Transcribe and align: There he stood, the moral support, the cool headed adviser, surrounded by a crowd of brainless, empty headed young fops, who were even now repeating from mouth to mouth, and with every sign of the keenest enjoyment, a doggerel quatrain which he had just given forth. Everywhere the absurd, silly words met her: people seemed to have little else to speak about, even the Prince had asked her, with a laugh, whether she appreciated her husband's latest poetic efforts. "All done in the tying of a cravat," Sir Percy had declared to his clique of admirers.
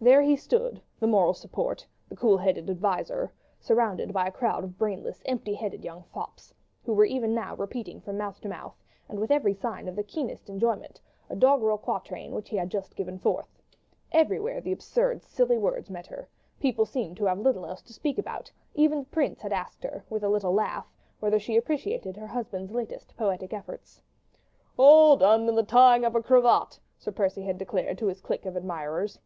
There 0.00 0.22
he 0.22 0.36
stood, 0.36 0.80
the 1.00 1.08
moral 1.08 1.34
support, 1.34 1.84
the 2.08 2.14
cool 2.14 2.38
headed 2.38 2.70
adviser, 2.70 3.32
surrounded 3.58 4.12
by 4.12 4.28
a 4.28 4.30
crowd 4.30 4.62
of 4.62 4.78
brainless, 4.78 5.22
empty 5.26 5.54
headed 5.54 5.82
young 5.82 6.04
fops, 6.14 6.54
who 6.84 6.94
were 6.94 7.04
even 7.04 7.34
now 7.34 7.56
repeating 7.56 8.00
from 8.00 8.16
mouth 8.16 8.40
to 8.42 8.48
mouth, 8.48 8.76
and 9.08 9.18
with 9.18 9.32
every 9.32 9.52
sign 9.54 9.88
of 9.88 9.96
the 9.96 10.04
keenest 10.04 10.48
enjoyment, 10.48 11.00
a 11.28 11.34
doggerel 11.34 11.78
quatrain 11.78 12.30
which 12.32 12.48
he 12.50 12.56
had 12.58 12.70
just 12.70 12.94
given 12.94 13.18
forth. 13.18 13.48
Everywhere 14.12 14.60
the 14.60 14.70
absurd, 14.70 15.24
silly 15.24 15.58
words 15.58 15.90
met 15.90 16.06
her: 16.06 16.28
people 16.60 16.86
seemed 16.86 17.16
to 17.16 17.24
have 17.24 17.40
little 17.40 17.66
else 17.66 17.82
to 17.82 17.92
speak 17.92 18.18
about, 18.18 18.52
even 18.76 19.00
the 19.00 19.06
Prince 19.06 19.40
had 19.40 19.52
asked 19.52 19.82
her, 19.82 20.04
with 20.08 20.22
a 20.22 20.28
laugh, 20.48 20.86
whether 21.18 21.40
she 21.40 21.56
appreciated 21.56 22.16
her 22.16 22.28
husband's 22.28 22.70
latest 22.70 23.16
poetic 23.16 23.52
efforts. 23.52 24.00
"All 24.76 25.16
done 25.16 25.48
in 25.48 25.56
the 25.56 25.64
tying 25.64 26.04
of 26.04 26.14
a 26.14 26.22
cravat," 26.22 26.78
Sir 27.00 27.10
Percy 27.10 27.42
had 27.42 27.58
declared 27.58 27.98
to 27.98 28.06
his 28.06 28.20
clique 28.20 28.46
of 28.46 28.54
admirers. 28.56 29.18